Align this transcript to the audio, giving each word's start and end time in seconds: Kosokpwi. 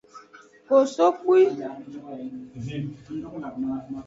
Kosokpwi. 0.67 1.39